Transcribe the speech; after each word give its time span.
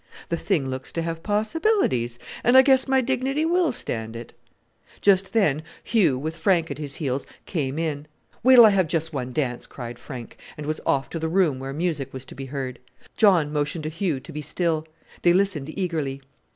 "The 0.29 0.35
thing 0.35 0.67
looks 0.67 0.91
to 0.93 1.03
have 1.03 1.21
possibilities, 1.21 2.17
and 2.43 2.57
I 2.57 2.63
guess 2.63 2.87
my 2.87 3.01
dignity 3.01 3.45
will 3.45 3.71
stand 3.71 4.15
it." 4.15 4.33
Just 4.99 5.31
then 5.31 5.61
Hugh, 5.83 6.17
with 6.17 6.35
Frank 6.35 6.71
at 6.71 6.79
his 6.79 6.95
heels, 6.95 7.27
came 7.45 7.77
in. 7.77 8.07
"Wait 8.41 8.55
till 8.55 8.65
I 8.65 8.71
have 8.71 8.87
just 8.87 9.13
one 9.13 9.31
dance," 9.31 9.67
cried 9.67 9.99
Frank, 9.99 10.39
and 10.57 10.65
was 10.65 10.81
off 10.87 11.11
to 11.11 11.19
the 11.19 11.29
room 11.29 11.59
where 11.59 11.71
music 11.71 12.13
was 12.13 12.25
to 12.25 12.33
be 12.33 12.45
heard. 12.45 12.79
John 13.15 13.53
motioned 13.53 13.83
to 13.83 13.89
Hugh 13.91 14.19
to 14.21 14.31
be 14.31 14.41
still. 14.41 14.87
They 15.21 15.33
listened 15.33 15.69
eagerly. 15.77 16.23